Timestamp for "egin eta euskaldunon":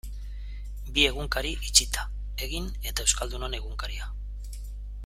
2.47-3.59